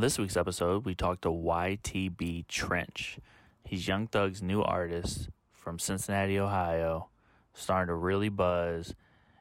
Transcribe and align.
On 0.00 0.02
this 0.02 0.18
week's 0.18 0.38
episode, 0.38 0.86
we 0.86 0.94
talked 0.94 1.20
to 1.24 1.28
YTB 1.28 2.46
Trench. 2.48 3.18
He's 3.66 3.86
Young 3.86 4.06
Thug's 4.06 4.40
new 4.40 4.62
artist 4.62 5.28
from 5.52 5.78
Cincinnati, 5.78 6.38
Ohio, 6.38 7.10
starting 7.52 7.88
to 7.88 7.94
really 7.94 8.30
buzz, 8.30 8.94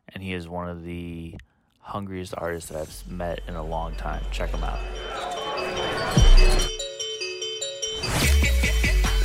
and 0.09 0.21
he 0.21 0.33
is 0.33 0.49
one 0.49 0.67
of 0.67 0.83
the 0.83 1.37
hungriest 1.79 2.33
artists 2.37 2.71
that 2.71 2.81
I've 2.81 3.09
met 3.09 3.39
in 3.47 3.55
a 3.55 3.63
long 3.63 3.95
time. 3.95 4.21
Check 4.31 4.49
him 4.49 4.61
out. 4.65 4.81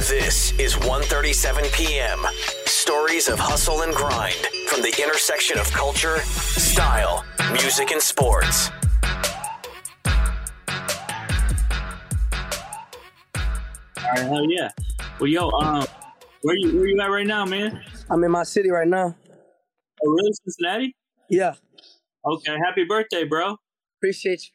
This 0.06 0.56
is 0.60 0.76
1:37 0.76 1.72
p.m. 1.72 2.20
Stories 2.66 3.26
of 3.26 3.40
hustle 3.40 3.82
and 3.82 3.92
grind 3.92 4.46
from 4.68 4.82
the 4.82 4.94
intersection 5.02 5.58
of 5.58 5.68
culture, 5.72 6.20
style, 6.20 7.24
music, 7.52 7.90
and 7.90 8.00
sports. 8.00 8.70
Hell 14.24 14.44
yeah. 14.50 14.70
Well, 15.20 15.28
yo, 15.28 15.50
um, 15.50 15.86
where 16.42 16.56
you 16.56 16.76
where 16.76 16.86
you 16.86 17.00
at 17.00 17.06
right 17.10 17.26
now, 17.26 17.44
man? 17.44 17.82
I'm 18.10 18.22
in 18.24 18.30
my 18.30 18.42
city 18.42 18.70
right 18.70 18.88
now. 18.88 19.14
Oh, 20.04 20.10
really, 20.10 20.32
Cincinnati? 20.44 20.96
Yeah, 21.30 21.54
Okay, 22.26 22.56
happy 22.64 22.84
birthday, 22.84 23.24
bro. 23.24 23.56
appreciate 23.98 24.42
you. 24.44 24.50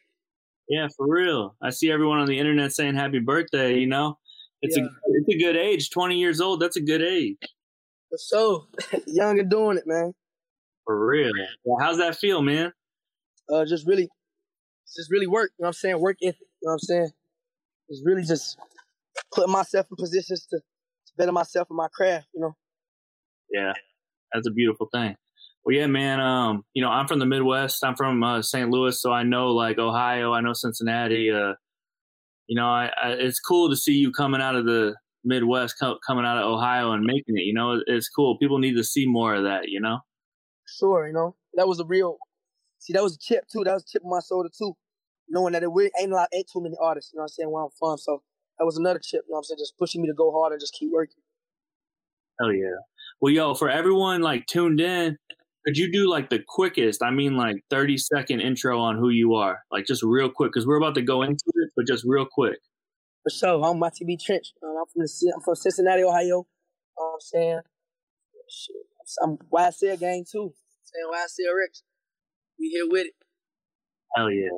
Yeah, 0.76 0.88
for 0.96 1.08
real. 1.08 1.56
I 1.60 1.70
see 1.70 1.90
everyone 1.90 2.18
on 2.18 2.26
the 2.26 2.38
internet 2.38 2.72
saying 2.72 2.94
happy 2.94 3.18
birthday. 3.18 3.76
You 3.78 3.86
know, 3.88 4.18
it's 4.62 4.76
Yeah. 4.76 4.84
a 4.84 4.88
it's 5.08 5.28
a 5.34 5.38
good 5.38 5.56
age. 5.56 5.90
Twenty 5.90 6.18
years 6.18 6.40
old. 6.40 6.60
That's 6.60 6.76
a 6.76 6.80
good 6.80 7.02
age. 7.02 7.36
So 8.16 8.68
young 9.06 9.38
and 9.40 9.50
doing 9.50 9.78
it, 9.78 9.84
man. 9.86 10.14
For 10.84 11.06
real. 11.06 11.32
Well, 11.64 11.78
how's 11.84 11.98
that 11.98 12.16
feel, 12.16 12.42
man? 12.42 12.72
Uh, 13.52 13.64
just 13.64 13.86
really, 13.86 14.08
just 14.96 15.10
really 15.10 15.26
work. 15.26 15.50
You 15.58 15.62
know 15.64 15.66
what 15.66 15.68
I'm 15.68 15.72
saying? 15.74 16.00
Work 16.00 16.18
ethic. 16.22 16.38
You 16.40 16.46
know 16.66 16.70
what 16.70 16.74
I'm 16.74 16.78
saying? 16.80 17.10
It's 17.88 18.02
really 18.04 18.22
just 18.22 18.56
putting 19.32 19.52
myself 19.52 19.86
in 19.90 19.96
positions 19.96 20.46
to, 20.50 20.58
to 20.58 21.12
better 21.16 21.32
myself 21.32 21.68
in 21.70 21.76
my 21.76 21.88
craft. 21.94 22.28
You 22.34 22.40
know. 22.42 22.56
Yeah, 23.52 23.72
that's 24.32 24.46
a 24.46 24.50
beautiful 24.52 24.88
thing. 24.92 25.16
Well, 25.64 25.76
yeah, 25.76 25.86
man. 25.86 26.20
Um, 26.20 26.64
you 26.72 26.82
know, 26.82 26.88
I'm 26.88 27.06
from 27.06 27.18
the 27.18 27.26
Midwest. 27.26 27.84
I'm 27.84 27.96
from 27.96 28.22
uh, 28.22 28.42
St. 28.42 28.70
Louis, 28.70 29.00
so 29.00 29.12
I 29.12 29.22
know 29.24 29.48
like 29.48 29.78
Ohio. 29.78 30.32
I 30.32 30.40
know 30.40 30.52
Cincinnati. 30.52 31.30
Uh, 31.30 31.54
you 32.46 32.56
know, 32.56 32.66
I, 32.66 32.90
I, 33.02 33.10
it's 33.12 33.40
cool 33.40 33.68
to 33.70 33.76
see 33.76 33.92
you 33.94 34.10
coming 34.12 34.40
out 34.40 34.56
of 34.56 34.64
the 34.64 34.94
Midwest, 35.24 35.74
co- 35.80 35.98
coming 36.06 36.24
out 36.24 36.38
of 36.38 36.44
Ohio, 36.50 36.92
and 36.92 37.04
making 37.04 37.36
it. 37.36 37.42
You 37.42 37.54
know, 37.54 37.72
It- 37.72 37.84
it's 37.88 38.08
cool. 38.08 38.38
People 38.38 38.58
need 38.58 38.76
to 38.76 38.84
see 38.84 39.06
more 39.06 39.34
of 39.34 39.44
that. 39.44 39.68
You 39.68 39.80
know. 39.80 39.98
Sure, 40.78 41.06
you 41.06 41.12
know 41.12 41.34
that 41.54 41.66
was 41.68 41.80
a 41.80 41.84
real. 41.84 42.16
See, 42.78 42.92
that 42.94 43.02
was 43.02 43.16
a 43.16 43.18
chip 43.18 43.44
too. 43.52 43.62
That 43.64 43.74
was 43.74 43.82
a 43.82 43.86
chip 43.86 44.02
on 44.04 44.10
my 44.10 44.20
shoulder 44.26 44.48
too. 44.56 44.72
Knowing 45.28 45.52
that 45.52 45.62
it 45.62 45.68
really 45.68 45.90
ain't 46.00 46.12
a 46.12 46.14
lot, 46.14 46.28
ain't 46.32 46.46
too 46.50 46.62
many 46.62 46.76
artists. 46.80 47.12
You 47.12 47.18
know 47.18 47.22
what 47.22 47.24
I'm 47.24 47.28
saying? 47.28 47.50
Where 47.50 47.64
I'm 47.64 47.70
from, 47.78 47.98
so 47.98 48.22
that 48.60 48.66
was 48.66 48.76
another 48.76 49.00
chip. 49.02 49.24
You 49.26 49.32
know 49.32 49.36
what 49.36 49.38
I'm 49.38 49.44
saying? 49.44 49.58
Just 49.58 49.78
pushing 49.78 50.02
me 50.02 50.08
to 50.08 50.14
go 50.14 50.30
hard 50.30 50.52
and 50.52 50.60
just 50.60 50.74
keep 50.74 50.92
working. 50.92 51.22
Hell 52.38 52.52
yeah. 52.52 52.76
Well, 53.20 53.32
yo, 53.32 53.54
for 53.54 53.70
everyone 53.70 54.20
like 54.20 54.46
tuned 54.46 54.80
in, 54.80 55.16
could 55.64 55.78
you 55.78 55.90
do 55.90 56.08
like 56.10 56.28
the 56.28 56.40
quickest? 56.46 57.02
I 57.02 57.10
mean, 57.10 57.36
like 57.36 57.56
30 57.70 57.96
second 57.96 58.40
intro 58.40 58.78
on 58.78 58.98
who 58.98 59.08
you 59.08 59.34
are, 59.34 59.60
like 59.72 59.86
just 59.86 60.02
real 60.02 60.28
quick, 60.28 60.52
because 60.52 60.66
we're 60.66 60.76
about 60.76 60.94
to 60.96 61.02
go 61.02 61.22
into 61.22 61.44
it, 61.54 61.70
but 61.74 61.86
just 61.86 62.04
real 62.06 62.26
quick. 62.30 62.58
For 63.22 63.30
sure. 63.30 63.64
I'm 63.64 63.80
YTB 63.80 64.22
Trench. 64.22 64.52
Um, 64.62 64.76
I'm 64.78 64.86
from 64.92 65.02
the 65.02 65.32
I'm 65.34 65.40
from 65.40 65.54
Cincinnati, 65.54 66.02
Ohio. 66.02 66.22
You 66.22 66.30
know 66.30 66.46
what 66.94 67.14
I'm 67.14 67.20
saying? 67.20 67.60
Shit. 68.48 68.76
I'm 69.22 69.38
YSL 69.52 69.98
gang 69.98 70.24
too. 70.30 70.52
Saying 70.84 71.06
YSL. 71.12 71.54
We 72.58 72.68
here 72.68 72.86
with 72.88 73.06
it. 73.06 73.14
Hell 74.16 74.30
yeah. 74.30 74.48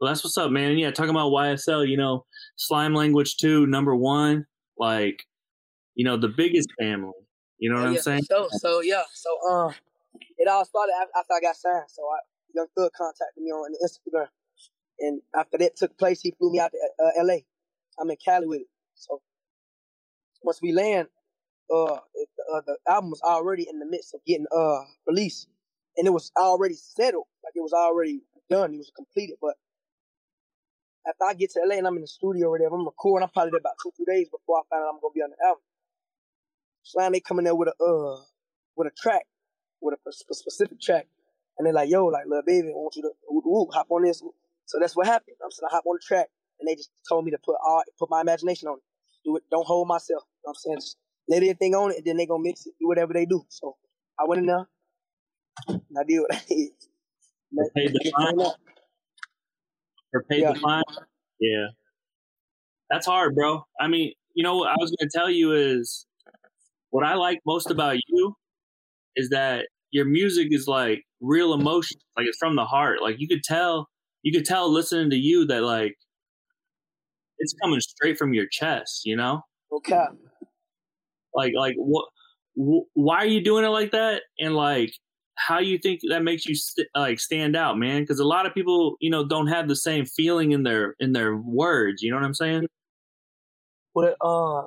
Well, 0.00 0.10
that's 0.10 0.24
what's 0.24 0.38
up, 0.38 0.50
man. 0.50 0.78
Yeah, 0.78 0.90
talking 0.90 1.10
about 1.10 1.30
YSL, 1.30 1.86
you 1.86 1.96
know, 1.96 2.24
Slime 2.56 2.94
Language 2.94 3.36
2, 3.36 3.66
number 3.66 3.94
one, 3.94 4.46
like, 4.78 5.24
you 5.94 6.04
know, 6.04 6.16
the 6.16 6.28
biggest 6.28 6.68
family. 6.78 7.12
You 7.58 7.70
know 7.70 7.76
what 7.76 7.84
Oh, 7.84 7.88
I'm 7.88 7.94
yeah, 7.94 8.00
saying? 8.00 8.22
So, 8.22 8.48
so 8.50 8.80
yeah. 8.80 9.02
So 9.12 9.30
um 9.50 9.74
it 10.38 10.48
all 10.48 10.64
started 10.64 10.92
after 11.18 11.34
I 11.34 11.40
got 11.40 11.56
signed. 11.56 11.84
So 11.88 12.02
I 12.04 12.18
Young 12.54 12.66
Thug 12.76 12.92
contacted 12.96 13.42
me 13.42 13.50
on 13.50 13.74
Instagram. 13.84 14.28
And 15.00 15.22
after 15.36 15.58
that 15.58 15.76
took 15.76 15.96
place, 15.98 16.20
he 16.22 16.32
flew 16.32 16.52
me 16.52 16.60
out 16.60 16.72
to 16.72 16.78
uh, 17.04 17.24
LA. 17.24 17.38
I'm 17.98 18.10
in 18.10 18.16
Cali 18.24 18.46
with 18.46 18.62
it. 18.62 18.66
So 18.94 19.20
once 20.42 20.60
we 20.62 20.72
land, 20.72 21.08
uh, 21.74 21.98
it, 22.14 22.28
uh, 22.52 22.60
the 22.66 22.76
album 22.88 23.10
was 23.10 23.20
already 23.22 23.66
in 23.68 23.78
the 23.78 23.86
midst 23.86 24.14
of 24.14 24.20
getting 24.26 24.46
uh 24.56 24.80
released, 25.06 25.48
and 25.96 26.06
it 26.06 26.10
was 26.10 26.32
already 26.38 26.74
settled, 26.74 27.26
like 27.44 27.52
it 27.56 27.60
was 27.60 27.72
already 27.74 28.22
done, 28.50 28.74
it 28.74 28.78
was 28.78 28.92
completed. 28.96 29.36
But 29.40 29.54
after 31.06 31.24
I 31.24 31.34
get 31.34 31.50
to 31.52 31.60
LA 31.66 31.76
and 31.76 31.86
I'm 31.86 31.96
in 31.96 32.02
the 32.02 32.08
studio 32.08 32.48
or 32.48 32.52
whatever, 32.52 32.74
I'm 32.76 32.84
recording. 32.84 33.24
I'm 33.24 33.30
probably 33.32 33.52
there 33.52 33.60
about 33.60 33.76
two, 33.82 33.92
three 33.96 34.06
days 34.06 34.28
before 34.30 34.58
I 34.58 34.62
find 34.70 34.82
out 34.82 34.94
I'm 34.94 35.00
gonna 35.00 35.14
be 35.14 35.22
on 35.22 35.30
the 35.30 35.46
album. 35.46 35.62
Slime, 36.82 37.12
they 37.12 37.20
come 37.20 37.38
in 37.38 37.44
there 37.44 37.54
with 37.54 37.68
a 37.68 37.84
uh 37.84 38.20
with 38.76 38.88
a 38.88 38.92
track, 38.96 39.26
with 39.80 39.94
a 39.94 40.12
sp- 40.12 40.32
specific 40.34 40.80
track, 40.80 41.06
and 41.58 41.66
they're 41.66 41.74
like, 41.74 41.90
"Yo, 41.90 42.06
like, 42.06 42.26
little 42.26 42.44
baby, 42.46 42.68
I 42.68 42.72
want 42.72 42.96
you 42.96 43.02
to 43.02 43.12
whoop, 43.28 43.44
whoop, 43.46 43.70
hop 43.74 43.88
on 43.90 44.02
this." 44.04 44.22
So 44.66 44.78
that's 44.80 44.96
what 44.96 45.06
happened. 45.06 45.36
I'm 45.44 45.50
saying 45.50 45.68
I 45.70 45.76
hop 45.76 45.84
on 45.86 45.96
the 45.96 46.06
track, 46.06 46.28
and 46.60 46.68
they 46.68 46.76
just 46.76 46.90
told 47.08 47.24
me 47.24 47.30
to 47.32 47.38
put 47.44 47.56
all 47.66 47.82
put 47.98 48.10
my 48.10 48.20
imagination 48.20 48.68
on 48.68 48.78
it. 48.78 48.84
Do 49.24 49.36
it. 49.36 49.44
Don't 49.50 49.66
hold 49.66 49.88
myself. 49.88 50.24
You 50.44 50.48
know 50.48 50.50
what 50.50 50.52
I'm 50.52 50.56
saying 50.56 50.78
just 50.78 50.96
let 51.28 51.42
everything 51.42 51.74
on 51.74 51.92
it, 51.92 51.98
and 51.98 52.06
then 52.06 52.16
they 52.18 52.26
gonna 52.26 52.42
mix 52.42 52.66
it, 52.66 52.74
do 52.80 52.88
whatever 52.88 53.12
they 53.12 53.26
do. 53.26 53.44
So 53.48 53.76
I 54.18 54.24
went 54.26 54.40
in 54.40 54.46
there, 54.46 54.68
and 55.90 55.98
I 55.98 56.04
did 56.06 56.20
what 56.20 56.34
I 56.34 56.42
did. 56.48 56.70
Fine? 58.16 58.38
Or 60.12 60.24
paid 60.30 60.40
Yeah. 60.42 60.52
the 60.52 60.60
fine? 60.60 60.82
Yeah. 61.40 61.68
That's 62.90 63.06
hard, 63.06 63.34
bro. 63.34 63.64
I 63.80 63.88
mean, 63.88 64.12
you 64.34 64.42
know 64.42 64.56
what 64.56 64.68
I 64.70 64.74
was 64.78 64.90
going 64.90 65.08
to 65.08 65.16
tell 65.18 65.30
you 65.30 65.52
is 65.52 66.06
what 66.90 67.04
I 67.04 67.14
like 67.14 67.38
most 67.46 67.70
about 67.70 67.96
you 68.08 68.34
is 69.16 69.30
that 69.30 69.66
your 69.90 70.04
music 70.04 70.48
is 70.50 70.66
like 70.66 71.04
real 71.20 71.52
emotion. 71.54 72.00
Like 72.16 72.26
it's 72.26 72.38
from 72.38 72.56
the 72.56 72.64
heart. 72.64 72.98
Like 73.02 73.16
you 73.18 73.28
could 73.28 73.42
tell, 73.44 73.88
you 74.22 74.32
could 74.36 74.44
tell 74.46 74.70
listening 74.72 75.10
to 75.10 75.16
you 75.16 75.46
that 75.46 75.62
like 75.62 75.94
it's 77.38 77.54
coming 77.62 77.80
straight 77.80 78.18
from 78.18 78.34
your 78.34 78.46
chest, 78.50 79.02
you 79.04 79.16
know? 79.16 79.42
Okay. 79.72 80.04
Like, 81.34 81.52
like 81.56 81.74
what, 81.76 82.06
wh- 82.56 82.86
why 82.94 83.18
are 83.18 83.26
you 83.26 83.42
doing 83.42 83.64
it 83.64 83.68
like 83.68 83.92
that? 83.92 84.22
And 84.40 84.54
like, 84.54 84.92
how 85.46 85.58
you 85.58 85.78
think 85.78 86.00
that 86.10 86.22
makes 86.22 86.44
you 86.44 86.54
st- 86.54 86.88
like 86.94 87.18
stand 87.18 87.56
out, 87.56 87.78
man? 87.78 88.02
Because 88.02 88.20
a 88.20 88.24
lot 88.24 88.46
of 88.46 88.54
people, 88.54 88.96
you 89.00 89.10
know, 89.10 89.26
don't 89.26 89.46
have 89.46 89.68
the 89.68 89.76
same 89.76 90.04
feeling 90.04 90.52
in 90.52 90.62
their 90.64 90.94
in 91.00 91.12
their 91.12 91.36
words. 91.36 92.02
You 92.02 92.10
know 92.10 92.16
what 92.16 92.24
I'm 92.24 92.34
saying? 92.34 92.66
But 93.94 94.16
uh, 94.20 94.60
I 94.60 94.64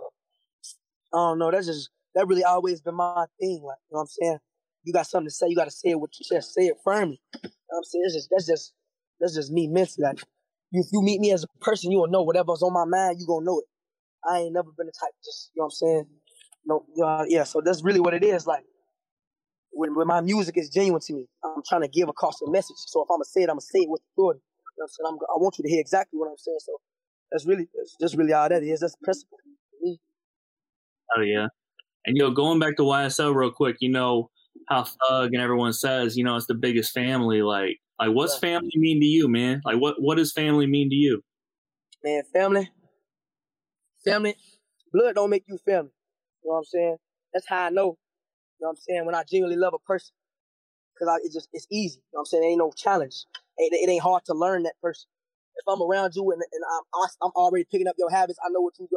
don't 1.13 1.39
know. 1.39 1.51
That's 1.51 1.67
just 1.67 1.89
that 2.15 2.27
really 2.27 2.43
always 2.43 2.81
been 2.81 2.95
my 2.95 3.25
thing. 3.39 3.61
Like 3.63 3.77
you 3.89 3.95
know 3.95 3.99
what 3.99 4.01
I'm 4.01 4.07
saying. 4.07 4.39
You 4.83 4.93
got 4.93 5.07
something 5.07 5.27
to 5.27 5.33
say. 5.33 5.47
You 5.47 5.55
got 5.55 5.65
to 5.65 5.71
say 5.71 5.91
it 5.91 5.99
with 5.99 6.11
your 6.19 6.39
chest. 6.39 6.53
Say 6.53 6.63
it 6.63 6.77
firmly. 6.83 7.21
You 7.35 7.39
know 7.43 7.49
what 7.67 7.77
I'm 7.77 7.83
saying. 7.83 8.03
It's 8.05 8.15
just 8.15 8.29
that's 8.31 8.47
just 8.47 8.73
that's 9.19 9.35
just 9.35 9.51
me 9.51 9.67
mentally. 9.67 10.05
Like 10.05 10.23
if 10.71 10.87
you 10.91 11.01
meet 11.01 11.21
me 11.21 11.31
as 11.31 11.43
a 11.43 11.47
person, 11.63 11.91
you 11.91 11.99
will 11.99 12.09
know 12.09 12.23
whatever's 12.23 12.63
on 12.63 12.73
my 12.73 12.85
mind. 12.85 13.19
You 13.19 13.27
gonna 13.27 13.45
know 13.45 13.59
it. 13.59 13.65
I 14.29 14.39
ain't 14.39 14.53
never 14.53 14.69
been 14.75 14.87
the 14.87 14.93
type. 14.99 15.13
Just 15.23 15.51
you 15.53 15.61
know 15.61 15.65
what 15.65 15.67
I'm 15.67 15.71
saying. 15.71 16.05
No, 16.65 16.85
you 16.95 17.03
know, 17.03 17.25
yeah. 17.27 17.43
So 17.43 17.61
that's 17.63 17.83
really 17.83 17.99
what 17.99 18.13
it 18.13 18.23
is. 18.23 18.47
Like 18.47 18.63
when 19.73 19.95
when 19.95 20.07
my 20.07 20.21
music 20.21 20.57
is 20.57 20.69
genuine 20.69 21.01
to 21.01 21.13
me, 21.13 21.27
I'm 21.43 21.61
trying 21.67 21.81
to 21.81 21.87
give 21.87 22.09
across 22.09 22.41
a 22.41 22.49
message. 22.49 22.77
So 22.77 23.01
if 23.03 23.09
I'm 23.09 23.17
gonna 23.17 23.25
say 23.25 23.41
it, 23.41 23.49
I'm 23.49 23.55
gonna 23.55 23.61
say 23.61 23.79
it 23.79 23.89
with 23.89 24.01
authority. 24.13 24.41
You 24.41 24.83
know 24.83 24.83
what 24.83 24.85
I'm 24.85 24.89
saying. 24.89 25.19
I'm, 25.29 25.35
I 25.35 25.37
want 25.39 25.57
you 25.57 25.63
to 25.63 25.69
hear 25.69 25.81
exactly 25.81 26.19
what 26.19 26.29
I'm 26.29 26.37
saying. 26.37 26.59
So 26.61 26.73
that's 27.31 27.45
really 27.45 27.67
that's 27.75 27.95
just 27.99 28.15
really 28.15 28.33
all 28.33 28.49
that 28.49 28.63
is. 28.63 28.79
That's 28.81 28.93
the 28.93 29.03
principle. 29.03 29.37
Me. 29.81 29.99
Oh 31.17 31.21
yeah. 31.21 31.47
And 32.05 32.17
yo, 32.17 32.31
going 32.31 32.59
back 32.59 32.77
to 32.77 32.83
YSL 32.83 33.33
real 33.35 33.51
quick, 33.51 33.77
you 33.79 33.89
know 33.89 34.29
how 34.67 34.83
Thug 34.83 35.33
and 35.33 35.41
everyone 35.41 35.73
says, 35.73 36.17
you 36.17 36.23
know, 36.23 36.35
it's 36.35 36.47
the 36.47 36.53
biggest 36.53 36.93
family. 36.93 37.41
Like, 37.41 37.77
like 37.99 38.11
what's 38.11 38.35
Yeah. 38.35 38.49
family 38.49 38.71
mean 38.75 38.99
to 38.99 39.05
you, 39.05 39.27
man? 39.27 39.61
Like, 39.65 39.77
what 39.77 39.95
what 39.99 40.17
does 40.17 40.31
family 40.33 40.67
mean 40.67 40.89
to 40.89 40.95
you? 40.95 41.21
man, 42.03 42.23
family, 42.33 42.69
family, 44.03 44.35
blood 44.91 45.15
don't 45.15 45.29
make 45.29 45.45
you 45.47 45.57
family. 45.57 45.91
You 46.43 46.49
know 46.49 46.55
what 46.55 46.57
I'm 46.57 46.63
saying? 46.65 46.97
That's 47.33 47.47
how 47.47 47.65
I 47.65 47.69
know. 47.69 47.97
You 48.63 48.67
know 48.67 48.69
what 48.69 48.79
I'm 48.79 48.95
saying? 48.95 49.05
When 49.05 49.15
I 49.15 49.23
genuinely 49.29 49.57
love 49.59 49.73
a 49.73 49.79
person, 49.79 50.15
cause 50.97 51.09
I, 51.11 51.17
it 51.17 51.33
just 51.33 51.49
it's 51.51 51.67
easy. 51.69 51.99
You 51.99 52.15
know 52.15 52.19
what 52.19 52.21
I'm 52.21 52.25
saying? 52.27 52.43
Ain't 52.45 52.59
no 52.59 52.71
challenge. 52.71 53.25
It, 53.57 53.73
it 53.73 53.91
ain't 53.91 54.01
hard 54.01 54.23
to 54.27 54.33
learn 54.33 54.63
that 54.63 54.79
person. 54.81 55.09
If 55.57 55.67
I'm 55.67 55.81
around 55.81 56.15
you 56.15 56.31
and, 56.31 56.41
and 56.41 56.63
I'm 56.95 57.09
I'm 57.21 57.31
already 57.35 57.65
picking 57.69 57.89
up 57.89 57.95
your 57.99 58.09
habits, 58.09 58.39
I 58.41 58.47
know 58.51 58.61
what 58.61 58.75
you. 58.79 58.87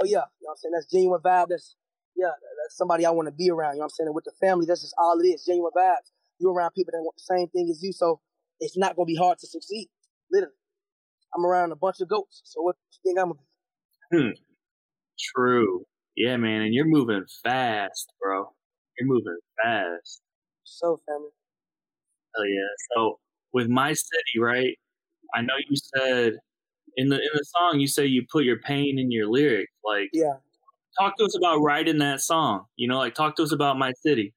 Oh 0.00 0.04
yeah, 0.04 0.06
you 0.06 0.14
know 0.14 0.22
what 0.42 0.50
I'm 0.52 0.56
saying? 0.58 0.72
That's 0.72 0.86
genuine 0.86 1.20
vibe. 1.20 1.48
That's 1.48 1.74
yeah, 2.14 2.30
that's 2.62 2.76
somebody 2.76 3.04
I 3.06 3.10
want 3.10 3.26
to 3.26 3.32
be 3.34 3.50
around. 3.50 3.72
You 3.74 3.78
know 3.78 3.86
what 3.86 3.86
I'm 3.86 3.90
saying? 3.90 4.06
And 4.06 4.14
with 4.14 4.24
the 4.24 4.38
family, 4.40 4.66
that's 4.66 4.82
just 4.82 4.94
all 4.96 5.18
it 5.18 5.26
is. 5.26 5.44
Genuine 5.44 5.72
vibes. 5.76 6.14
You're 6.38 6.52
around 6.52 6.74
people 6.74 6.92
that 6.92 7.02
want 7.02 7.16
the 7.16 7.34
same 7.36 7.48
thing 7.48 7.68
as 7.72 7.82
you, 7.82 7.92
so 7.92 8.20
it's 8.60 8.78
not 8.78 8.94
gonna 8.94 9.06
be 9.06 9.16
hard 9.16 9.38
to 9.40 9.48
succeed. 9.48 9.88
Literally, 10.30 10.54
I'm 11.34 11.44
around 11.44 11.72
a 11.72 11.76
bunch 11.76 12.00
of 12.00 12.08
goats. 12.08 12.40
So 12.44 12.62
what 12.62 12.76
do 12.76 12.98
you 13.02 13.10
think 13.10 13.18
I'm 13.18 13.32
gonna 13.32 13.40
be? 14.12 14.16
Hmm. 14.16 14.42
True. 15.34 15.86
Yeah, 16.16 16.36
man. 16.36 16.62
And 16.62 16.72
you're 16.72 16.86
moving 16.86 17.24
fast, 17.42 18.12
bro. 18.22 18.52
You're 18.98 19.08
moving 19.08 19.38
fast. 19.62 20.20
So 20.64 20.98
family. 21.06 21.30
Hell 22.34 22.46
yeah. 22.46 22.68
So 22.94 23.18
with 23.52 23.68
my 23.68 23.92
city, 23.92 24.38
right? 24.40 24.76
I 25.34 25.42
know 25.42 25.54
you 25.68 25.76
said 25.76 26.34
in 26.96 27.08
the 27.08 27.16
in 27.16 27.28
the 27.34 27.44
song 27.44 27.80
you 27.80 27.86
say 27.86 28.06
you 28.06 28.24
put 28.30 28.44
your 28.44 28.58
pain 28.60 28.98
in 28.98 29.10
your 29.10 29.28
lyrics. 29.28 29.72
Like, 29.84 30.10
Yeah. 30.12 30.34
talk 30.98 31.16
to 31.18 31.24
us 31.24 31.36
about 31.36 31.58
writing 31.58 31.98
that 31.98 32.20
song. 32.20 32.64
You 32.76 32.88
know, 32.88 32.98
like 32.98 33.14
talk 33.14 33.36
to 33.36 33.42
us 33.42 33.52
about 33.52 33.78
my 33.78 33.92
city. 34.02 34.34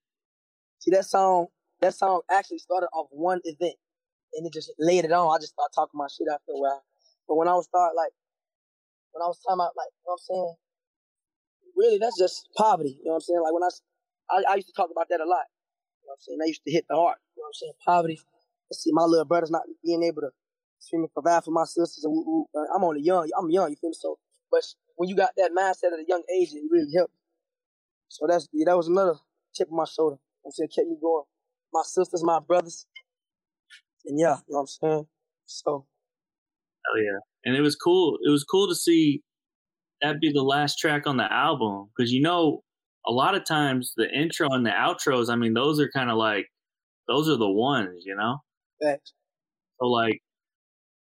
See 0.79 0.91
that 0.91 1.05
song? 1.05 1.47
That 1.81 1.95
song 1.95 2.21
actually 2.29 2.59
started 2.59 2.87
off 2.93 3.07
one 3.09 3.39
event, 3.43 3.75
and 4.33 4.45
it 4.45 4.53
just 4.53 4.71
laid 4.77 5.05
it 5.05 5.11
on. 5.11 5.33
I 5.35 5.39
just 5.39 5.53
started 5.53 5.73
talking 5.73 5.97
my 5.97 6.07
shit 6.07 6.27
after 6.31 6.51
a 6.51 6.59
while. 6.59 6.83
But 7.27 7.35
when 7.35 7.47
I 7.47 7.53
was 7.55 7.65
start 7.65 7.93
like, 7.95 8.11
when 9.13 9.21
I 9.23 9.27
was 9.27 9.39
talking 9.39 9.57
about 9.61 9.73
like, 9.75 9.89
you 9.89 10.05
know 10.07 10.13
what 10.13 10.21
I'm 10.21 10.25
saying? 10.29 10.55
Really, 11.75 11.97
that's 11.97 12.19
just 12.19 12.47
poverty. 12.55 12.97
You 12.99 13.05
know 13.05 13.11
what 13.11 13.15
I'm 13.15 13.21
saying? 13.21 13.41
Like 13.41 13.53
when 13.53 13.63
I, 13.63 13.69
I, 14.31 14.43
I 14.51 14.55
used 14.55 14.67
to 14.67 14.73
talk 14.73 14.89
about 14.91 15.07
that 15.09 15.19
a 15.19 15.27
lot. 15.27 15.45
You 16.01 16.07
know 16.07 16.15
what 16.15 16.19
I'm 16.19 16.21
saying? 16.21 16.39
That 16.39 16.47
used 16.47 16.63
to 16.65 16.71
hit 16.71 16.85
the 16.89 16.95
heart. 16.95 17.17
You 17.35 17.41
know 17.41 17.45
what 17.45 17.49
I'm 17.49 17.59
saying? 17.59 17.73
Poverty. 17.85 18.19
Let's 18.69 18.83
see, 18.83 18.91
my 18.93 19.03
little 19.03 19.25
brother's 19.25 19.51
not 19.51 19.63
being 19.83 20.03
able 20.03 20.21
to 20.21 20.31
me, 20.93 21.07
provide 21.13 21.43
for 21.43 21.51
my 21.51 21.65
sisters. 21.65 22.03
And. 22.03 22.45
Uh, 22.55 22.59
I'm 22.75 22.83
only 22.83 23.01
young. 23.01 23.29
I'm 23.37 23.49
young. 23.49 23.69
You 23.69 23.75
feel 23.75 23.89
me? 23.91 23.95
So, 23.99 24.17
but 24.49 24.63
when 24.95 25.09
you 25.09 25.15
got 25.15 25.31
that 25.37 25.51
mindset 25.51 25.93
at 25.93 25.99
a 25.99 26.05
young 26.07 26.23
age, 26.39 26.49
it 26.53 26.63
really 26.71 26.91
helped. 26.95 27.13
So 28.07 28.25
that's 28.27 28.47
yeah, 28.51 28.65
that 28.67 28.77
was 28.77 28.87
another 28.87 29.15
chip 29.53 29.69
on 29.71 29.77
my 29.77 29.85
shoulder. 29.85 30.15
You 30.15 30.45
know 30.45 30.47
I'm 30.47 30.51
saying 30.51 30.69
kept 30.75 30.87
me 30.87 30.97
going. 31.01 31.25
My 31.73 31.83
sisters, 31.85 32.23
my 32.23 32.39
brothers, 32.39 32.85
and 34.05 34.19
yeah, 34.19 34.37
you 34.47 34.53
know 34.53 34.57
what 34.57 34.59
I'm 34.61 34.67
saying. 34.67 35.07
So 35.45 35.85
Oh 36.89 36.97
yeah, 36.97 37.19
and 37.45 37.55
it 37.55 37.61
was 37.61 37.75
cool. 37.75 38.17
It 38.25 38.29
was 38.29 38.43
cool 38.43 38.67
to 38.67 38.75
see 38.75 39.21
that 40.01 40.19
be 40.19 40.31
the 40.31 40.43
last 40.43 40.77
track 40.77 41.07
on 41.07 41.17
the 41.17 41.31
album 41.31 41.89
because 41.95 42.11
you 42.11 42.21
know 42.21 42.63
a 43.05 43.11
lot 43.11 43.35
of 43.35 43.45
times 43.45 43.93
the 43.95 44.09
intro 44.09 44.49
and 44.51 44.65
the 44.65 44.71
outros. 44.71 45.29
I 45.29 45.35
mean, 45.35 45.53
those 45.53 45.79
are 45.79 45.89
kind 45.89 46.09
of 46.09 46.17
like 46.17 46.47
those 47.07 47.29
are 47.29 47.37
the 47.37 47.49
ones, 47.49 48.03
you 48.05 48.15
know. 48.15 48.37
facts. 48.81 49.13
So 49.79 49.87
like, 49.87 50.21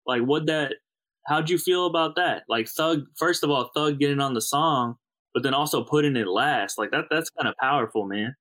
like 0.06 0.22
what 0.22 0.46
that? 0.46 0.74
How'd 1.26 1.48
you 1.48 1.58
feel 1.58 1.86
about 1.86 2.16
that? 2.16 2.42
Like 2.48 2.68
Thug, 2.68 3.04
first 3.16 3.44
of 3.44 3.50
all, 3.50 3.70
Thug 3.74 3.98
getting 3.98 4.20
on 4.20 4.34
the 4.34 4.42
song, 4.42 4.96
but 5.32 5.42
then 5.42 5.54
also 5.54 5.82
putting 5.82 6.16
it 6.16 6.26
last. 6.26 6.78
Like 6.78 6.90
that. 6.90 7.06
That's 7.10 7.30
kind 7.30 7.48
of 7.48 7.54
powerful, 7.60 8.04
man. 8.06 8.34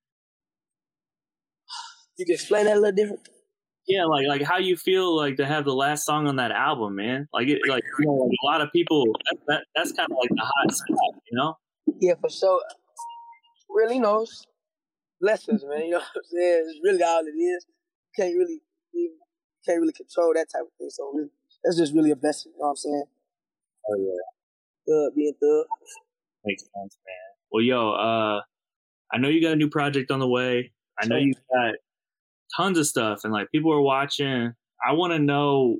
You 2.16 2.26
can 2.26 2.34
explain 2.34 2.66
that 2.66 2.76
a 2.76 2.80
little 2.80 2.94
different. 2.94 3.28
Yeah, 3.86 4.04
like 4.04 4.26
like 4.26 4.42
how 4.42 4.58
you 4.58 4.76
feel 4.76 5.14
like 5.14 5.36
to 5.36 5.46
have 5.46 5.64
the 5.64 5.74
last 5.74 6.04
song 6.06 6.26
on 6.26 6.36
that 6.36 6.50
album, 6.50 6.94
man. 6.96 7.28
Like 7.32 7.48
it, 7.48 7.60
like 7.68 7.84
you 7.98 8.06
know, 8.06 8.12
like 8.12 8.36
a 8.42 8.46
lot 8.46 8.60
of 8.60 8.72
people. 8.72 9.04
That, 9.24 9.36
that 9.48 9.64
that's 9.74 9.92
kind 9.92 10.10
of 10.10 10.16
like 10.20 10.30
the 10.30 10.42
hot 10.42 10.74
spot, 10.74 11.14
you 11.30 11.36
know. 11.36 11.56
Yeah, 12.00 12.14
for 12.20 12.30
sure. 12.30 12.62
Really 13.74 13.98
knows 13.98 14.46
blessings, 15.20 15.64
man. 15.64 15.86
You 15.86 15.90
know 15.90 15.98
what 16.14 16.16
I'm 16.16 16.24
saying? 16.24 16.64
It's 16.68 16.80
really 16.82 17.02
all 17.02 17.22
it 17.26 17.36
is. 17.36 17.66
You 17.68 18.24
can't 18.24 18.36
really 18.36 18.60
you 18.92 19.12
can't 19.66 19.80
really 19.80 19.92
control 19.92 20.32
that 20.34 20.46
type 20.52 20.62
of 20.62 20.72
thing. 20.78 20.90
So 20.90 21.10
really, 21.14 21.30
that's 21.64 21.76
just 21.76 21.94
really 21.94 22.10
a 22.10 22.16
blessing. 22.16 22.52
You 22.54 22.60
know 22.60 22.66
what 22.66 22.70
I'm 22.70 22.76
saying? 22.76 23.04
Oh 23.88 23.96
yeah. 23.98 24.24
Thug 24.86 25.14
being 25.16 25.34
thug. 25.40 25.66
Makes 26.44 26.62
sense, 26.62 26.98
man. 27.06 27.24
Well, 27.50 27.62
yo, 27.62 27.92
uh, 27.92 28.40
I 29.12 29.18
know 29.18 29.28
you 29.28 29.42
got 29.42 29.52
a 29.52 29.56
new 29.56 29.70
project 29.70 30.10
on 30.10 30.20
the 30.20 30.28
way. 30.28 30.72
I 31.00 31.06
know 31.06 31.16
you 31.16 31.32
got 31.52 31.74
tons 32.56 32.78
of 32.78 32.86
stuff, 32.86 33.20
and 33.24 33.32
like 33.32 33.50
people 33.50 33.72
are 33.72 33.80
watching. 33.80 34.52
I 34.86 34.92
want 34.92 35.12
to 35.14 35.18
know, 35.18 35.78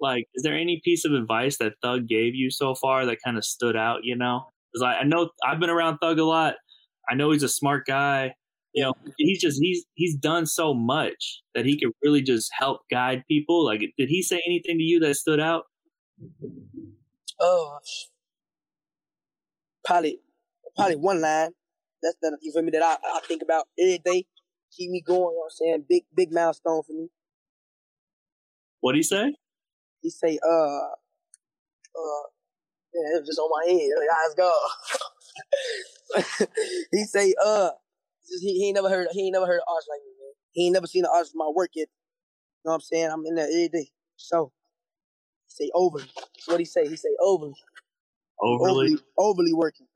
like, 0.00 0.24
is 0.34 0.42
there 0.42 0.56
any 0.56 0.80
piece 0.84 1.04
of 1.04 1.12
advice 1.12 1.58
that 1.58 1.74
Thug 1.82 2.08
gave 2.08 2.34
you 2.34 2.50
so 2.50 2.74
far 2.74 3.06
that 3.06 3.18
kind 3.24 3.36
of 3.36 3.44
stood 3.44 3.76
out? 3.76 4.00
You 4.02 4.16
know, 4.16 4.46
because 4.72 4.82
I, 4.82 5.00
I 5.00 5.04
know 5.04 5.30
I've 5.46 5.60
been 5.60 5.70
around 5.70 5.98
Thug 5.98 6.18
a 6.18 6.24
lot. 6.24 6.54
I 7.08 7.14
know 7.14 7.30
he's 7.30 7.42
a 7.42 7.48
smart 7.48 7.86
guy. 7.86 8.34
You 8.72 8.84
know, 8.84 8.92
he's 9.16 9.40
just 9.40 9.58
he's 9.60 9.86
he's 9.94 10.16
done 10.16 10.44
so 10.44 10.74
much 10.74 11.42
that 11.54 11.64
he 11.64 11.80
could 11.80 11.92
really 12.02 12.20
just 12.20 12.50
help 12.58 12.82
guide 12.90 13.24
people. 13.26 13.64
Like, 13.64 13.80
did 13.96 14.08
he 14.08 14.22
say 14.22 14.42
anything 14.46 14.76
to 14.78 14.84
you 14.84 15.00
that 15.00 15.14
stood 15.14 15.40
out? 15.40 15.64
Oh, 17.40 17.78
probably, 19.84 20.18
probably 20.76 20.96
one 20.96 21.22
line. 21.22 21.50
That's 22.02 22.16
that 22.20 22.36
you 22.42 22.52
feel 22.52 22.62
me 22.62 22.70
that 22.72 22.82
I, 22.82 22.96
I 23.16 23.20
think 23.20 23.42
about 23.42 23.64
every 23.78 23.98
day. 24.04 24.26
Keep 24.76 24.90
me 24.90 25.02
going. 25.06 25.20
You 25.20 25.24
know 25.24 25.30
what 25.30 25.44
I'm 25.44 25.50
saying? 25.50 25.84
Big 25.88 26.04
big 26.14 26.32
milestone 26.32 26.82
for 26.86 26.92
me. 26.92 27.08
What 28.80 28.92
did 28.92 28.98
he 28.98 29.02
say? 29.04 29.34
He 30.02 30.10
say, 30.10 30.38
uh, 30.46 30.88
uh, 31.96 32.26
yeah, 32.94 33.16
it 33.16 33.20
was 33.20 33.26
just 33.26 33.38
on 33.38 33.50
my 33.50 33.72
head. 33.72 33.90
Like, 33.98 34.08
let's 34.22 34.34
go. 34.34 34.52
he 36.92 37.04
say, 37.04 37.34
uh, 37.44 37.70
he, 38.40 38.58
he 38.58 38.66
ain't 38.68 38.74
never 38.74 38.88
heard 38.88 39.08
he 39.12 39.26
ain't 39.26 39.34
never 39.34 39.46
heard 39.46 39.58
of 39.58 39.72
arts 39.72 39.86
like 39.88 40.00
me, 40.04 40.12
man. 40.18 40.32
He 40.52 40.66
ain't 40.66 40.74
never 40.74 40.86
seen 40.86 41.04
an 41.04 41.10
artist 41.12 41.32
from 41.32 41.38
my 41.38 41.52
work 41.54 41.70
yet. 41.74 41.88
You 42.64 42.68
know 42.68 42.72
what 42.72 42.74
I'm 42.76 42.80
saying? 42.80 43.10
I'm 43.10 43.24
in 43.26 43.34
there 43.34 43.46
every 43.46 43.68
day. 43.68 43.88
So 44.16 44.52
he 45.46 45.64
say 45.66 45.70
overly. 45.74 46.10
That's 46.14 46.48
what 46.48 46.60
he 46.60 46.64
say. 46.64 46.88
He 46.88 46.96
say 46.96 47.10
overly. 47.20 47.54
Overly. 48.40 48.70
Overly 48.70 48.98
overly 49.18 49.54
working. 49.54 49.86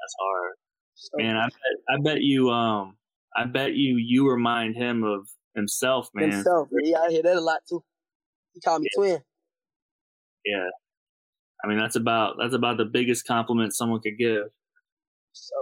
That's 0.00 0.14
hard. 0.20 0.52
So, 0.94 1.10
Man, 1.18 1.36
I 1.36 1.46
bet, 1.46 1.52
I 1.88 2.00
bet 2.02 2.22
you, 2.22 2.50
um, 2.50 2.96
I 3.36 3.44
bet 3.44 3.74
you, 3.74 3.96
you 3.96 4.28
remind 4.30 4.76
him 4.76 5.04
of 5.04 5.28
himself, 5.54 6.08
man. 6.14 6.30
himself. 6.30 6.68
Yeah, 6.82 7.00
I 7.00 7.10
hear 7.10 7.22
that 7.22 7.36
a 7.36 7.40
lot 7.40 7.60
too. 7.68 7.82
He 8.54 8.60
called 8.60 8.82
me 8.82 8.88
twin. 8.94 9.20
Yeah. 10.44 10.68
I 11.64 11.68
mean, 11.68 11.78
that's 11.78 11.96
about 11.96 12.36
that's 12.40 12.54
about 12.54 12.76
the 12.76 12.84
biggest 12.84 13.26
compliment 13.26 13.74
someone 13.74 14.00
could 14.00 14.18
give, 14.18 14.44
So 15.32 15.54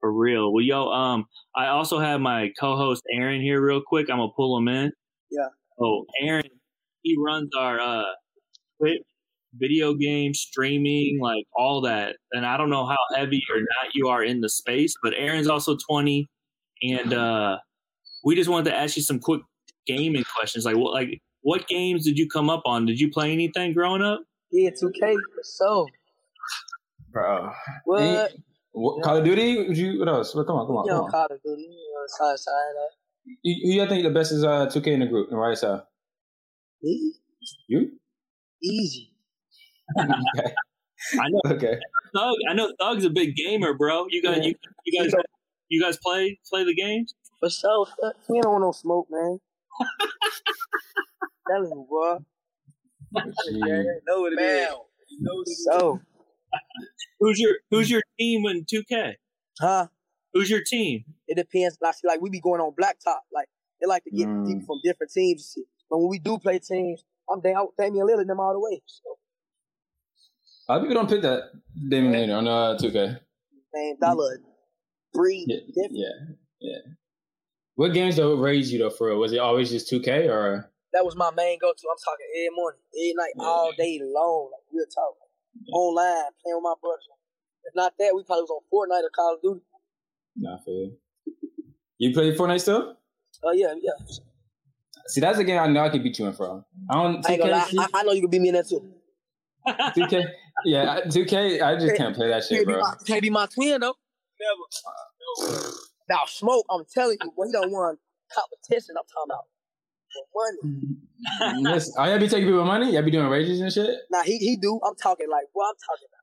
for 0.00 0.12
real. 0.12 0.52
Well, 0.52 0.64
yo, 0.64 0.88
um, 0.88 1.26
I 1.56 1.68
also 1.68 1.98
have 1.98 2.20
my 2.20 2.50
co-host 2.58 3.02
Aaron 3.14 3.40
here, 3.40 3.60
real 3.60 3.82
quick. 3.86 4.10
I'm 4.10 4.18
gonna 4.18 4.32
pull 4.36 4.56
him 4.58 4.68
in. 4.68 4.92
Yeah. 5.30 5.48
Oh, 5.80 6.04
Aaron, 6.22 6.44
he 7.02 7.16
runs 7.24 7.50
our 7.56 7.80
uh, 7.80 8.02
video 9.54 9.94
game 9.94 10.34
streaming, 10.34 11.18
like 11.20 11.44
all 11.54 11.80
that. 11.82 12.16
And 12.32 12.46
I 12.46 12.56
don't 12.56 12.70
know 12.70 12.86
how 12.86 12.98
heavy 13.14 13.42
or 13.52 13.60
not 13.60 13.94
you 13.94 14.08
are 14.08 14.22
in 14.22 14.40
the 14.40 14.48
space, 14.48 14.94
but 15.02 15.14
Aaron's 15.16 15.48
also 15.48 15.76
20, 15.88 16.28
and 16.82 17.12
uh, 17.12 17.58
we 18.24 18.34
just 18.34 18.48
wanted 18.48 18.70
to 18.70 18.76
ask 18.76 18.96
you 18.96 19.02
some 19.02 19.18
quick 19.18 19.42
gaming 19.86 20.24
questions. 20.36 20.64
Like, 20.64 20.76
what, 20.76 20.92
like, 20.92 21.20
what 21.42 21.66
games 21.68 22.04
did 22.04 22.18
you 22.18 22.28
come 22.28 22.50
up 22.50 22.62
on? 22.66 22.86
Did 22.86 23.00
you 23.00 23.10
play 23.10 23.32
anything 23.32 23.72
growing 23.72 24.02
up? 24.02 24.20
Yeah, 24.52 24.70
2K. 24.70 25.16
So 25.42 25.86
Bro. 27.12 27.52
what? 27.84 28.00
Ain't- 28.02 28.44
What, 28.72 29.02
Call 29.02 29.16
of 29.18 29.24
Duty? 29.24 29.66
Would 29.68 29.76
you, 29.76 29.98
what 29.98 30.08
else? 30.08 30.34
Well, 30.34 30.44
come 30.44 30.56
on, 30.56 30.66
come 30.66 30.76
on, 30.76 30.84
You 30.86 30.90
come 30.92 30.98
know, 30.98 31.04
on. 31.06 31.10
Call 31.10 31.24
of 31.26 31.42
Duty. 31.42 31.62
You 31.62 31.92
know, 31.94 32.06
side 32.06 32.38
side 32.38 32.52
that. 32.74 32.90
You, 33.42 33.54
who 33.66 33.82
you 33.82 33.88
think 33.88 34.04
the 34.04 34.10
best 34.10 34.30
is 34.32 34.44
uh, 34.44 34.66
2K 34.66 34.86
in 34.88 35.00
the 35.00 35.06
group? 35.06 35.28
And 35.30 35.38
right 35.40 35.58
side. 35.58 35.80
Me? 36.82 37.12
You? 37.68 37.90
Easy. 38.62 39.12
okay. 39.98 40.54
I 41.20 41.28
know 41.30 41.40
Okay. 41.46 41.78
Thug. 42.14 42.34
I 42.48 42.54
know 42.54 42.72
Thug's 42.78 43.04
a 43.04 43.10
big 43.10 43.34
gamer, 43.34 43.74
bro. 43.74 44.06
You 44.10 44.22
guys, 44.22 44.44
you, 44.44 44.54
you 44.84 45.02
guys, 45.02 45.12
you 45.68 45.80
guys 45.82 45.98
play 46.02 46.38
play 46.48 46.64
the 46.64 46.74
games. 46.74 47.14
For 47.40 47.48
sure. 47.50 47.86
fuck, 48.00 48.14
We 48.28 48.40
don't 48.40 48.52
want 48.52 48.62
no 48.64 48.72
smoke, 48.72 49.06
man. 49.10 49.38
Telling 51.50 51.70
you, 51.70 51.86
bro. 51.88 52.18
Gee. 53.14 53.60
know 54.06 54.20
what 54.20 54.32
it 54.32 54.42
is. 54.42 55.64
So, 55.70 56.00
Who's 57.20 57.38
your 57.38 57.54
Who's 57.70 57.90
your 57.90 58.02
team 58.18 58.44
in 58.46 58.64
2K? 58.64 59.14
huh? 59.60 59.86
Who's 60.32 60.48
your 60.50 60.62
team? 60.64 61.04
It 61.28 61.36
depends. 61.36 61.76
Like, 61.80 61.94
see, 61.94 62.06
like 62.08 62.20
we 62.20 62.30
be 62.30 62.40
going 62.40 62.60
on 62.60 62.72
blacktop. 62.80 63.18
Like 63.32 63.46
they 63.80 63.86
like 63.86 64.04
to 64.04 64.10
get 64.10 64.28
Mm. 64.28 64.46
people 64.46 64.62
from 64.66 64.78
different 64.84 65.12
teams. 65.12 65.52
and. 65.56 65.64
But 65.90 65.98
when 65.98 66.08
we 66.08 66.18
do 66.18 66.38
play 66.38 66.58
teams, 66.60 67.04
I'm 67.30 67.40
damn 67.40 67.66
Damian 67.78 68.06
Lillard 68.06 68.26
them 68.26 68.38
all 68.40 68.52
the 68.52 68.60
way. 68.60 68.80
So, 68.86 69.18
A 70.68 70.72
lot 70.72 70.76
of 70.82 70.82
people 70.88 70.94
don't 71.02 71.10
pick 71.10 71.22
that 71.22 71.50
Damian 71.88 72.12
Lillard 72.30 72.36
on 72.38 72.48
uh, 72.48 72.78
2K. 72.80 73.18
man, 73.74 73.96
dollar 74.00 74.38
breed. 75.12 75.46
Yeah, 75.48 75.56
different. 75.66 75.90
yeah, 75.92 76.08
yeah. 76.60 76.78
What 77.74 77.92
games 77.92 78.16
though 78.16 78.34
raised 78.34 78.72
you 78.72 78.78
though 78.78 78.90
for 78.90 79.08
real? 79.08 79.18
Was 79.18 79.32
it 79.32 79.38
always 79.38 79.70
just 79.70 79.90
2K 79.90 80.28
or? 80.28 80.70
That 80.92 81.04
was 81.04 81.14
my 81.14 81.30
main 81.30 81.58
go-to. 81.60 81.86
I'm 81.88 81.96
talking 82.04 82.26
every 82.34 82.54
morning, 82.54 82.80
every 82.94 83.14
night, 83.14 83.32
all 83.38 83.72
day 83.76 84.00
long. 84.02 84.50
Like 84.52 84.62
real 84.72 84.86
talk. 84.92 85.14
Online, 85.72 86.30
playing 86.42 86.56
with 86.56 86.62
my 86.64 86.74
brothers. 86.80 87.06
If 87.64 87.74
not 87.74 87.94
that, 87.98 88.12
we 88.14 88.24
probably 88.24 88.42
was 88.42 88.50
on 88.50 88.62
Fortnite 88.72 89.04
or 89.04 89.10
Call 89.10 89.34
of 89.34 89.42
Duty. 89.42 89.60
Nah, 90.36 90.58
for 90.64 90.70
you. 90.70 90.96
You 91.98 92.14
play 92.14 92.34
Fortnite 92.34 92.62
still? 92.62 92.96
Oh 93.44 93.52
yeah, 93.52 93.74
yeah. 93.80 93.92
See, 95.06 95.20
that's 95.20 95.38
a 95.38 95.44
game 95.44 95.60
I 95.60 95.66
know 95.66 95.84
I 95.84 95.90
can 95.90 96.02
beat 96.02 96.18
you 96.18 96.26
in 96.26 96.32
from. 96.32 96.64
I 96.88 96.94
don't. 96.94 97.28
I 97.28 97.32
ain't 97.32 97.42
gonna 97.42 97.52
lie. 97.52 97.68
2K, 97.70 97.78
I, 97.78 98.00
I 98.00 98.02
know 98.02 98.12
you 98.12 98.22
can 98.22 98.30
beat 98.30 98.40
me 98.42 98.48
in 98.48 98.54
that 98.54 98.68
too. 98.68 98.92
2K, 99.66 100.24
yeah, 100.64 101.00
2K. 101.06 101.62
I 101.62 101.76
just 101.78 101.96
can't 101.96 102.14
play 102.14 102.28
that 102.28 102.42
shit, 102.44 102.58
Can't 102.58 102.66
be 102.66 102.72
bro. 102.72 102.82
my, 102.82 102.94
can't 103.06 103.22
be 103.22 103.30
my 103.30 103.46
twin 103.46 103.80
though. 103.80 103.94
Never. 104.40 105.60
Now 106.08 106.20
smoke, 106.26 106.66
I'm 106.70 106.84
telling 106.92 107.18
you, 107.22 107.30
boy, 107.32 107.46
he 107.46 107.52
don't 107.52 107.70
want 107.70 107.98
competition. 108.32 108.94
I'm 108.98 109.04
talking 109.12 109.30
about 109.30 109.44
money. 110.34 111.62
Listen, 111.62 111.94
oh, 111.98 112.04
y'all 112.04 112.18
be 112.18 112.28
taking 112.28 112.46
people 112.46 112.64
money? 112.64 112.92
Y'all 112.92 113.02
be 113.02 113.10
doing 113.10 113.26
rages 113.28 113.60
and 113.60 113.72
shit? 113.72 113.90
Nah, 114.10 114.22
he 114.22 114.38
he 114.38 114.56
do. 114.56 114.80
I'm 114.86 114.94
talking 114.96 115.28
like, 115.30 115.44
what 115.52 115.68
I'm 115.68 115.74
talking 115.86 116.06
about 116.10 116.20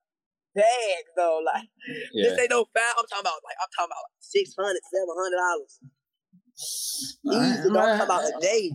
bags 0.58 1.12
though. 1.16 1.40
Like 1.46 1.68
Yeah. 2.14 2.30
this 2.30 2.40
ain't 2.40 2.50
no 2.50 2.66
foul. 2.66 2.94
I'm 3.00 3.06
talking 3.08 3.22
about 3.22 3.40
like 3.46 3.58
I'm 3.62 3.70
talking 3.78 3.92
about 3.92 4.06
six 4.20 4.54
hundred, 4.60 4.82
seven 4.92 5.16
hundred 5.16 5.38
dollars. 5.38 5.80
Easy. 7.26 7.68
I'm 7.70 7.74
talking 7.74 8.02
about 8.02 8.24
a 8.26 8.40
day. 8.42 8.72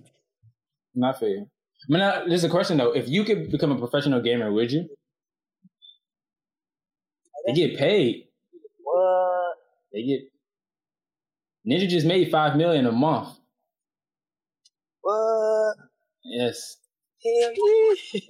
Not 0.94 1.18
for 1.18 1.26
you. 1.26 1.46
I 1.48 1.92
mean, 1.92 2.00
uh, 2.00 2.24
there's 2.28 2.44
a 2.44 2.48
question 2.48 2.76
though. 2.76 2.92
If 2.92 3.08
you 3.08 3.24
could 3.24 3.50
become 3.50 3.72
a 3.72 3.78
professional 3.78 4.20
gamer, 4.20 4.52
would 4.52 4.70
you? 4.70 4.88
They 7.46 7.54
get 7.54 7.76
paid. 7.76 8.28
What? 8.84 9.56
They 9.92 10.04
get. 10.04 10.20
Ninja 11.68 11.88
just 11.88 12.06
made 12.06 12.30
five 12.30 12.56
million 12.56 12.86
a 12.86 12.92
month. 12.92 13.36
What? 15.02 15.74
Yes. 16.24 16.76
Hell 17.22 17.52
yeah. 17.54 18.20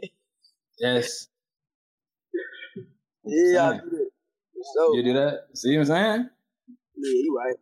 Yes. 0.79 1.29
yeah, 3.25 3.69
I 3.69 3.73
Damn. 3.73 3.81
do 3.85 3.91
that. 3.91 4.11
So, 4.75 4.95
You 4.95 5.03
do 5.03 5.13
that? 5.15 5.47
See 5.55 5.77
what 5.77 5.83
I'm 5.83 5.87
saying? 5.87 6.31
yeah, 6.97 7.11
you 7.11 7.37
right. 7.37 7.57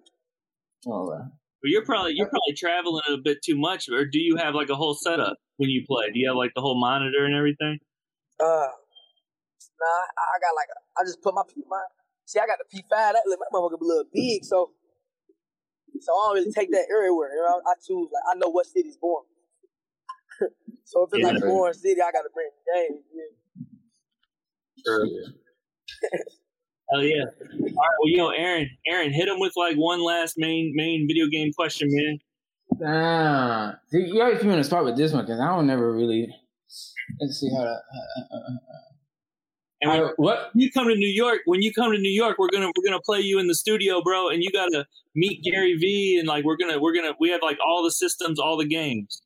All 0.86 1.10
right. 1.10 1.28
But 1.62 1.68
you're 1.68 1.84
probably 1.84 2.12
you're 2.14 2.28
probably 2.28 2.54
traveling 2.56 3.02
a 3.10 3.18
bit 3.22 3.38
too 3.44 3.58
much, 3.58 3.88
or 3.90 4.06
do 4.06 4.18
you 4.18 4.36
have 4.36 4.54
like 4.54 4.70
a 4.70 4.74
whole 4.74 4.94
setup 4.94 5.36
when 5.58 5.68
you 5.68 5.84
play? 5.86 6.06
Do 6.06 6.18
you 6.18 6.28
have 6.28 6.36
like 6.36 6.52
the 6.54 6.62
whole 6.62 6.80
monitor 6.80 7.26
and 7.26 7.34
everything? 7.34 7.78
Uh, 8.40 8.68
nah, 9.80 10.00
I 10.16 10.24
I 10.24 10.36
got 10.40 10.54
like, 10.56 10.68
a, 10.72 11.00
I 11.00 11.04
just 11.04 11.20
put 11.20 11.34
my 11.34 11.42
P, 11.46 11.62
my, 11.68 11.76
see, 12.24 12.40
I 12.40 12.46
got 12.46 12.56
the 12.58 12.64
P5, 12.64 12.88
that, 12.88 13.20
my 13.26 13.36
motherfucker 13.52 13.78
be 13.78 13.84
a 13.84 13.88
little 13.88 14.04
big, 14.12 14.44
so, 14.44 14.70
so 16.00 16.12
I 16.12 16.26
don't 16.26 16.34
really 16.34 16.52
take 16.52 16.70
that 16.72 16.86
everywhere, 16.92 17.30
you 17.34 17.42
know, 17.42 17.60
I 17.66 17.74
choose, 17.86 18.08
like, 18.12 18.34
I 18.34 18.38
know 18.38 18.48
what 18.48 18.66
city's 18.66 18.96
born. 18.96 19.24
so 20.84 21.04
if 21.04 21.10
it's 21.12 21.24
like 21.24 21.40
born 21.40 21.74
city, 21.74 22.00
I 22.00 22.10
gotta 22.12 22.30
bring 22.32 22.50
the 22.50 22.72
game, 22.72 23.02
yeah. 23.14 23.24
Hell 26.90 27.04
yeah! 27.04 27.22
All 27.22 27.60
right, 27.60 27.72
well, 28.02 28.06
yo, 28.06 28.28
Aaron, 28.30 28.68
Aaron, 28.86 29.12
hit 29.12 29.28
him 29.28 29.38
with 29.38 29.52
like 29.56 29.76
one 29.76 30.02
last 30.02 30.34
main 30.38 30.72
main 30.74 31.06
video 31.06 31.26
game 31.28 31.52
question, 31.52 31.88
man. 31.90 32.18
Ah, 32.84 33.78
see, 33.90 34.06
you 34.06 34.20
always 34.20 34.38
put 34.38 34.46
me 34.46 34.52
on 34.52 34.58
the 34.58 34.64
spot 34.64 34.84
with 34.84 34.96
this 34.96 35.12
one 35.12 35.24
because 35.24 35.38
I 35.38 35.46
don't 35.46 35.66
never 35.68 35.92
really. 35.92 36.34
Let's 37.20 37.38
see 37.38 37.50
how 37.50 37.62
that. 37.62 37.68
Uh, 37.68 38.34
uh, 38.34 38.38
uh, 38.38 38.89
And 39.82 39.90
when 39.90 40.00
uh, 40.00 40.08
what? 40.16 40.50
you 40.54 40.70
come 40.70 40.88
to 40.88 40.94
New 40.94 41.08
York, 41.08 41.40
when 41.46 41.62
you 41.62 41.72
come 41.72 41.92
to 41.92 41.98
New 41.98 42.10
York, 42.10 42.38
we're 42.38 42.50
gonna 42.52 42.66
we're 42.66 42.84
gonna 42.84 43.00
play 43.00 43.20
you 43.20 43.38
in 43.38 43.46
the 43.46 43.54
studio, 43.54 44.02
bro, 44.02 44.28
and 44.28 44.42
you 44.42 44.50
gotta 44.50 44.86
meet 45.14 45.42
Gary 45.42 45.74
Vee, 45.74 46.18
and 46.18 46.28
like 46.28 46.44
we're 46.44 46.56
gonna 46.56 46.78
we're 46.78 46.94
gonna 46.94 47.14
we 47.18 47.30
have 47.30 47.40
like 47.42 47.58
all 47.66 47.82
the 47.82 47.90
systems, 47.90 48.38
all 48.38 48.56
the 48.58 48.66
games. 48.66 49.22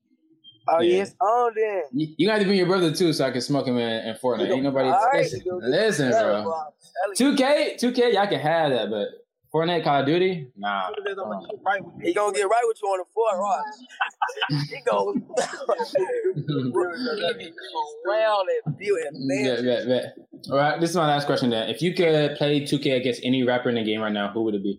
Oh, 0.67 0.81
Yeah. 0.81 0.99
yes, 0.99 1.15
oh, 1.21 1.51
then. 1.55 1.83
You, 1.93 2.15
you 2.17 2.27
got 2.27 2.39
to 2.39 2.45
bring 2.45 2.57
your 2.57 2.67
brother 2.67 2.91
too, 2.95 3.13
so 3.13 3.27
I 3.27 3.31
can 3.31 3.43
smoke 3.43 3.67
him 3.67 3.77
in, 3.77 4.09
in 4.09 4.15
Fortnite. 4.17 4.51
Ain't 4.51 4.63
nobody. 4.63 4.89
All 4.89 5.05
right, 5.13 5.23
listen, 5.23 5.43
you 5.45 5.51
gonna 5.51 5.71
get 5.71 5.71
listen, 5.71 6.11
bro. 6.11 6.23
I'm 6.23 6.73
telling 7.19 7.39
you. 7.39 7.45
2K, 7.45 7.75
2K, 7.79 8.15
y'all 8.15 8.27
can 8.27 8.41
have 8.41 8.71
that, 8.71 8.89
but 8.89 9.09
Fortnite, 9.55 9.85
Call 9.85 10.01
of 10.01 10.07
Duty, 10.07 10.49
nah. 10.57 10.91
He 12.03 12.15
gonna 12.15 12.33
get 12.35 12.45
right 12.45 12.63
with 12.65 12.79
you 12.83 12.89
on 12.89 12.99
the 12.99 13.05
floor, 13.13 13.39
Ross. 13.41 13.65
he 14.71 14.81
goes 14.81 15.17
around 18.09 18.47
and 18.67 18.79
build 18.79 18.99
and 18.99 19.29
Bet, 19.29 19.65
bet, 19.65 19.87
bet. 19.87 20.17
All 20.51 20.57
right, 20.59 20.79
this 20.81 20.91
is 20.91 20.97
my 20.97 21.07
last 21.07 21.27
question 21.27 21.51
then. 21.51 21.69
If 21.71 21.81
you 21.81 21.95
could 21.95 22.37
play 22.37 22.61
2K 22.61 22.97
against 22.97 23.23
any 23.25 23.43
rapper 23.45 23.69
in 23.71 23.77
the 23.77 23.83
game 23.85 24.01
right 24.01 24.13
now, 24.13 24.31
who 24.31 24.43
would 24.43 24.55
it 24.55 24.63
be? 24.63 24.79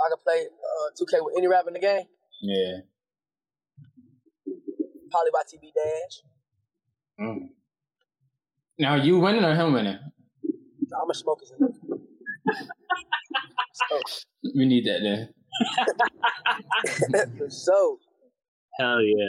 I 0.00 0.08
could 0.10 0.20
play 0.22 0.46
uh, 0.46 0.90
2K 0.98 1.24
with 1.24 1.34
any 1.36 1.46
rapper 1.48 1.68
in 1.68 1.74
the 1.74 1.80
game, 1.80 2.04
Yeah. 2.40 2.78
probably 5.10 5.30
by 5.32 5.42
TB 5.42 5.72
Dash. 5.74 6.22
Mm. 7.20 7.48
Now, 8.78 8.94
you 8.94 9.18
winning 9.18 9.44
or 9.44 9.54
him 9.54 9.72
winning? 9.74 9.98
I'm 11.02 11.10
a 11.10 11.14
smoker. 11.14 11.44
so 13.74 14.00
We 14.56 14.64
need 14.66 14.86
that 14.86 15.00
then. 15.02 15.28
so. 17.50 17.70
sure. 17.72 17.96
Hell 18.78 19.02
yeah! 19.02 19.26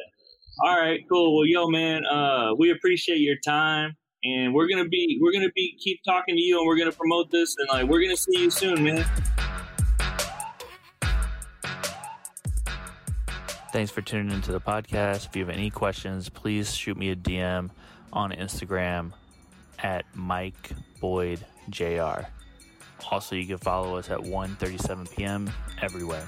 All 0.59 0.77
right, 0.77 0.99
cool. 1.09 1.37
Well, 1.37 1.45
yo, 1.45 1.67
man, 1.69 2.05
uh, 2.05 2.53
we 2.57 2.71
appreciate 2.71 3.19
your 3.19 3.37
time, 3.43 3.95
and 4.23 4.53
we're 4.53 4.67
gonna 4.67 4.87
be 4.87 5.17
we're 5.21 5.31
gonna 5.31 5.51
be 5.55 5.77
keep 5.81 6.01
talking 6.03 6.35
to 6.35 6.41
you, 6.41 6.59
and 6.59 6.67
we're 6.67 6.77
gonna 6.77 6.91
promote 6.91 7.31
this, 7.31 7.55
and 7.57 7.69
like 7.69 7.89
we're 7.89 8.01
gonna 8.01 8.17
see 8.17 8.41
you 8.41 8.51
soon, 8.51 8.83
man. 8.83 9.05
Thanks 13.71 13.89
for 13.89 14.01
tuning 14.01 14.33
into 14.33 14.51
the 14.51 14.59
podcast. 14.59 15.27
If 15.27 15.35
you 15.35 15.45
have 15.45 15.55
any 15.55 15.69
questions, 15.69 16.27
please 16.27 16.75
shoot 16.75 16.97
me 16.97 17.09
a 17.11 17.15
DM 17.15 17.69
on 18.11 18.31
Instagram 18.31 19.13
at 19.79 20.05
Mike 20.13 20.71
Boyd 20.99 21.45
Jr. 21.69 22.25
Also, 23.09 23.35
you 23.35 23.47
can 23.47 23.57
follow 23.57 23.95
us 23.95 24.09
at 24.09 24.19
1:37 24.19 25.15
p.m. 25.15 25.49
everywhere. 25.81 26.27